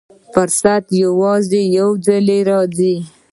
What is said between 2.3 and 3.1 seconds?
راځي.